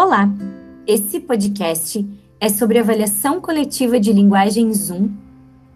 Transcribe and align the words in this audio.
Olá! 0.00 0.32
Esse 0.86 1.18
podcast 1.18 2.08
é 2.38 2.48
sobre 2.48 2.78
avaliação 2.78 3.40
coletiva 3.40 3.98
de 3.98 4.12
linguagem 4.12 4.72
Zoom, 4.72 5.10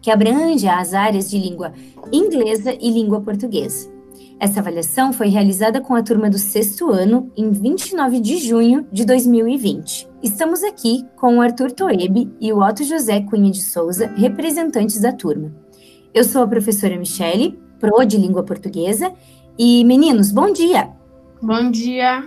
que 0.00 0.12
abrange 0.12 0.68
as 0.68 0.94
áreas 0.94 1.28
de 1.28 1.36
língua 1.36 1.72
inglesa 2.12 2.72
e 2.72 2.88
língua 2.92 3.20
portuguesa. 3.20 3.90
Essa 4.38 4.60
avaliação 4.60 5.12
foi 5.12 5.26
realizada 5.26 5.80
com 5.80 5.96
a 5.96 6.04
turma 6.04 6.30
do 6.30 6.38
sexto 6.38 6.88
ano 6.88 7.32
em 7.36 7.50
29 7.50 8.20
de 8.20 8.36
junho 8.36 8.86
de 8.92 9.04
2020. 9.04 10.08
Estamos 10.22 10.62
aqui 10.62 11.04
com 11.16 11.38
o 11.38 11.40
Arthur 11.40 11.72
Toebe 11.72 12.30
e 12.40 12.52
o 12.52 12.60
Otto 12.60 12.84
José 12.84 13.22
Cunha 13.22 13.50
de 13.50 13.60
Souza, 13.60 14.06
representantes 14.14 15.00
da 15.00 15.10
turma. 15.10 15.52
Eu 16.14 16.22
sou 16.22 16.44
a 16.44 16.46
professora 16.46 16.96
Michele, 16.96 17.60
pro 17.80 18.04
de 18.04 18.18
língua 18.18 18.44
portuguesa, 18.44 19.12
e 19.58 19.84
meninos, 19.84 20.30
bom 20.30 20.52
dia! 20.52 20.90
Bom 21.42 21.72
dia! 21.72 22.24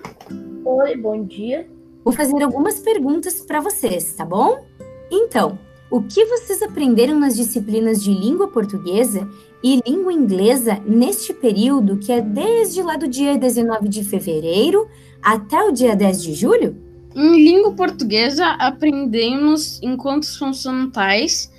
Oi, 0.66 0.98
bom 0.98 1.24
dia! 1.24 1.74
Vou 2.06 2.14
fazer 2.14 2.44
algumas 2.44 2.80
perguntas 2.80 3.42
para 3.42 3.60
vocês, 3.60 4.14
tá 4.14 4.24
bom? 4.24 4.64
Então, 5.10 5.58
o 5.90 6.04
que 6.04 6.24
vocês 6.26 6.62
aprenderam 6.62 7.18
nas 7.18 7.36
disciplinas 7.36 8.04
de 8.04 8.14
língua 8.14 8.48
portuguesa 8.48 9.28
e 9.64 9.82
língua 9.84 10.14
inglesa 10.14 10.80
neste 10.86 11.34
período 11.34 11.98
que 11.98 12.12
é 12.12 12.22
desde 12.22 12.84
lá 12.84 12.96
do 12.96 13.08
dia 13.08 13.36
19 13.36 13.90
de 13.90 14.04
fevereiro 14.04 14.88
até 15.20 15.64
o 15.64 15.72
dia 15.72 15.96
10 15.96 16.22
de 16.22 16.36
julho? 16.36 16.78
Em 17.16 17.44
língua 17.44 17.72
portuguesa, 17.72 18.50
aprendemos 18.60 19.82
encontros 19.82 20.38
consonantais, 20.38 21.52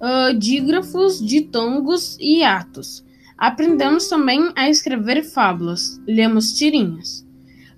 uh, 0.00 0.36
dígrafos, 0.36 1.24
ditongos 1.24 2.16
e 2.18 2.42
atos. 2.42 3.04
Aprendemos 3.38 4.08
também 4.08 4.50
a 4.56 4.68
escrever 4.68 5.22
fábulas, 5.22 6.00
lemos 6.08 6.54
tirinhas. 6.54 7.24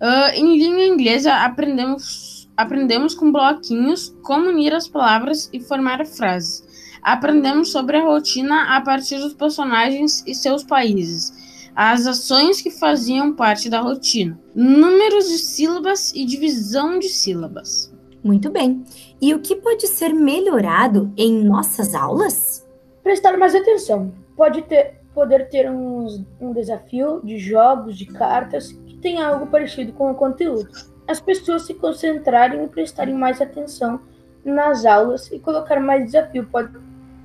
Uh, 0.00 0.34
em 0.34 0.58
língua 0.58 0.84
inglesa, 0.84 1.34
aprendemos 1.34 2.34
Aprendemos 2.56 3.14
com 3.14 3.32
bloquinhos 3.32 4.14
como 4.22 4.48
unir 4.48 4.72
as 4.72 4.86
palavras 4.86 5.50
e 5.52 5.58
formar 5.58 6.06
frases. 6.06 6.62
Aprendemos 7.02 7.72
sobre 7.72 7.96
a 7.96 8.04
rotina 8.04 8.77
a 8.77 8.80
partir 8.80 9.19
dos 9.19 9.34
personagens 9.34 10.22
e 10.24 10.34
seus 10.34 10.62
países, 10.62 11.32
as 11.74 12.06
ações 12.06 12.62
que 12.62 12.70
faziam 12.70 13.34
parte 13.34 13.69
da 13.69 13.80
rotina, 13.80 14.38
números 14.54 15.28
de 15.28 15.38
sílabas 15.38 16.12
e 16.14 16.24
divisão 16.24 16.98
de 16.98 17.08
sílabas. 17.08 17.92
Muito 18.22 18.48
bem. 18.50 18.84
E 19.20 19.34
o 19.34 19.41
que 19.41 19.56
pode 19.56 19.88
ser 19.88 20.14
melhorado 20.14 21.12
em 21.16 21.44
nossas 21.44 21.94
aulas? 21.94 22.64
Prestar 23.02 23.36
mais 23.36 23.54
atenção. 23.54 24.14
Pode 24.36 24.62
ter, 24.62 25.00
poder 25.12 25.48
ter 25.48 25.69
um, 25.70 26.24
um 26.41 26.52
desafio 26.52 27.20
de 27.22 27.36
jogos, 27.36 27.98
de 27.98 28.06
cartas, 28.06 28.72
tenha 29.05 29.28
algo 29.28 29.47
parecido 29.47 29.92
com 29.92 30.10
o 30.10 30.14
conteúdo 30.14 30.69
as 31.06 31.20
pessoas 31.20 31.62
se 31.62 31.74
concentrarem 31.74 32.64
e 32.64 32.69
prestarem 32.69 33.14
mais 33.14 33.41
atenção 33.41 34.00
nas 34.44 34.84
aulas 34.84 35.30
e 35.30 35.38
colocar 35.38 35.78
mais 35.80 36.06
desafio. 36.06 36.47
Pode, 36.50 36.72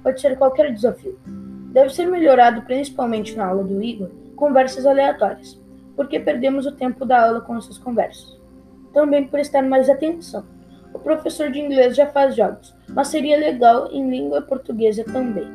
pode 0.04 0.20
ser 0.20 0.38
qualquer 0.38 0.74
desafio. 0.74 1.18
Deve 1.72 1.90
ser 1.90 2.06
melhorado, 2.06 2.62
principalmente 2.64 3.36
na 3.36 3.48
aula 3.48 3.64
do 3.64 3.82
Igor, 3.82 4.10
conversas 4.36 4.86
aleatórias, 4.86 5.60
porque 5.96 6.20
perdemos 6.20 6.66
o 6.66 6.72
tempo 6.72 7.06
da 7.06 7.28
aula 7.28 7.42
com 7.42 7.56
essas 7.58 7.78
conversas. 7.78 8.38
Também 8.94 9.28
prestar 9.28 9.62
mais 9.62 9.90
atenção. 9.90 10.44
O 10.94 11.00
professor 11.00 11.52
de 11.52 11.60
inglês 11.60 11.96
já 11.96 12.08
faz 12.08 12.36
jogos, 12.36 12.76
mas 12.90 13.10
seria 13.10 13.38
legal 13.38 13.90
em 13.92 14.10
língua 14.10 14.42
portuguesa 14.42 15.04
também. 15.04 15.48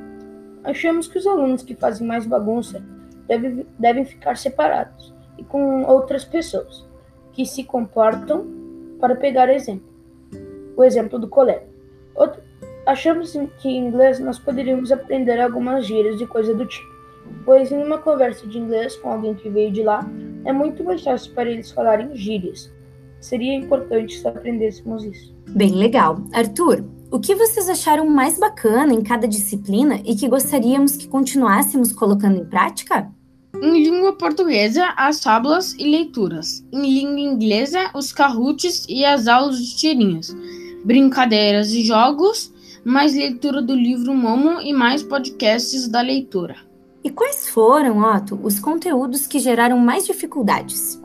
Achamos 0.62 1.08
que 1.08 1.18
os 1.18 1.26
alunos 1.26 1.62
que 1.62 1.74
fazem 1.74 2.06
mais 2.06 2.24
bagunça 2.24 2.82
devem, 3.26 3.66
devem 3.78 4.04
ficar 4.04 4.36
separados 4.36 5.13
e 5.38 5.44
com 5.44 5.84
outras 5.84 6.24
pessoas 6.24 6.86
que 7.32 7.44
se 7.44 7.64
comportam 7.64 8.46
para 9.00 9.16
pegar 9.16 9.48
exemplo. 9.48 9.92
O 10.76 10.82
exemplo 10.82 11.18
do 11.18 11.28
colega. 11.28 11.66
Outro, 12.14 12.40
achamos 12.86 13.32
que 13.58 13.68
em 13.68 13.88
inglês 13.88 14.18
nós 14.18 14.38
poderíamos 14.38 14.92
aprender 14.92 15.40
algumas 15.40 15.86
gírias 15.86 16.20
e 16.20 16.26
coisa 16.26 16.54
do 16.54 16.66
tipo, 16.66 16.92
pois 17.44 17.72
em 17.72 17.82
uma 17.82 17.98
conversa 17.98 18.46
de 18.46 18.58
inglês 18.58 18.96
com 18.96 19.10
alguém 19.10 19.34
que 19.34 19.48
veio 19.48 19.72
de 19.72 19.82
lá, 19.82 20.08
é 20.44 20.52
muito 20.52 20.84
mais 20.84 21.02
fácil 21.02 21.32
para 21.34 21.50
eles 21.50 21.70
falarem 21.70 22.14
gírias. 22.14 22.72
Seria 23.20 23.54
importante 23.54 24.18
se 24.18 24.28
aprendêssemos 24.28 25.04
isso. 25.04 25.34
Bem 25.48 25.72
legal. 25.72 26.18
Arthur, 26.32 26.84
o 27.10 27.18
que 27.18 27.34
vocês 27.34 27.68
acharam 27.68 28.06
mais 28.06 28.38
bacana 28.38 28.92
em 28.92 29.02
cada 29.02 29.26
disciplina 29.26 30.00
e 30.04 30.14
que 30.14 30.28
gostaríamos 30.28 30.96
que 30.96 31.08
continuássemos 31.08 31.92
colocando 31.92 32.38
em 32.38 32.44
prática? 32.44 33.10
Em 33.62 33.82
língua 33.82 34.12
portuguesa, 34.14 34.92
as 34.96 35.22
fábulas 35.22 35.74
e 35.74 35.84
leituras. 35.84 36.64
Em 36.72 36.82
língua 36.82 37.20
inglesa, 37.20 37.90
os 37.94 38.12
carrutes 38.12 38.84
e 38.88 39.04
as 39.04 39.28
aulas 39.28 39.58
de 39.58 39.76
tirinhas. 39.76 40.34
Brincadeiras 40.84 41.72
e 41.72 41.82
jogos, 41.82 42.52
mais 42.84 43.14
leitura 43.14 43.62
do 43.62 43.74
livro 43.74 44.12
Momo 44.12 44.60
e 44.60 44.72
mais 44.72 45.02
podcasts 45.02 45.88
da 45.88 46.00
leitura. 46.00 46.56
E 47.02 47.10
quais 47.10 47.48
foram, 47.48 48.00
Otto, 48.02 48.38
os 48.42 48.58
conteúdos 48.58 49.26
que 49.26 49.38
geraram 49.38 49.78
mais 49.78 50.04
dificuldades? 50.04 51.00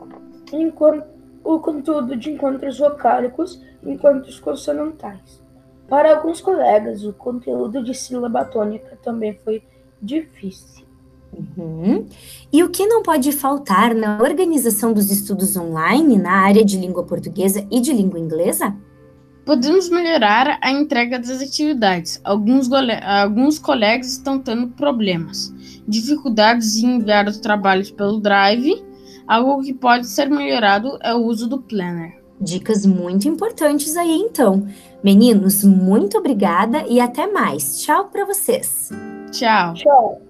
O 1.44 1.58
conteúdo 1.60 2.16
de 2.16 2.30
encontros 2.30 2.78
vocálicos 2.78 3.62
e 3.82 3.90
encontros 3.90 4.40
consonantais. 4.40 5.42
Para 5.88 6.16
alguns 6.16 6.40
colegas, 6.40 7.04
o 7.04 7.12
conteúdo 7.12 7.82
de 7.82 7.94
sílaba 7.94 8.44
tônica 8.44 8.98
também 9.02 9.38
foi 9.44 9.62
difícil. 10.02 10.89
Uhum. 11.32 12.06
E 12.52 12.62
o 12.62 12.70
que 12.70 12.86
não 12.86 13.02
pode 13.02 13.32
faltar 13.32 13.94
na 13.94 14.20
organização 14.20 14.92
dos 14.92 15.10
estudos 15.10 15.56
online 15.56 16.18
na 16.18 16.32
área 16.32 16.64
de 16.64 16.78
língua 16.78 17.04
portuguesa 17.04 17.66
e 17.70 17.80
de 17.80 17.92
língua 17.92 18.18
inglesa? 18.18 18.74
Podemos 19.44 19.88
melhorar 19.88 20.58
a 20.62 20.70
entrega 20.70 21.18
das 21.18 21.40
atividades. 21.40 22.20
Alguns, 22.22 22.68
alguns 23.02 23.58
colegas 23.58 24.12
estão 24.12 24.38
tendo 24.38 24.68
problemas, 24.68 25.52
dificuldades 25.88 26.76
em 26.76 26.96
enviar 26.96 27.26
os 27.26 27.38
trabalhos 27.38 27.90
pelo 27.90 28.20
Drive. 28.20 28.84
Algo 29.26 29.62
que 29.62 29.72
pode 29.72 30.06
ser 30.06 30.28
melhorado 30.28 30.98
é 31.02 31.14
o 31.14 31.24
uso 31.24 31.48
do 31.48 31.60
Planner. 31.62 32.20
Dicas 32.40 32.86
muito 32.86 33.28
importantes 33.28 33.96
aí, 33.96 34.16
então. 34.16 34.66
Meninos, 35.04 35.62
muito 35.62 36.18
obrigada 36.18 36.84
e 36.88 36.98
até 37.00 37.26
mais. 37.26 37.80
Tchau 37.80 38.06
para 38.06 38.24
vocês. 38.24 38.90
Tchau. 39.30 39.74
Tchau. 39.74 40.29